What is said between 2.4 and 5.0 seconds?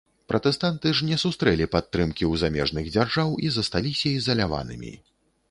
замежных дзяржаў і засталіся ізаляванымі.